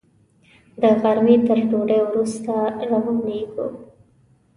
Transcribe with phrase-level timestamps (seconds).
[0.81, 2.53] د غرمې تر ډوډۍ وروسته
[2.89, 3.67] روانېږو.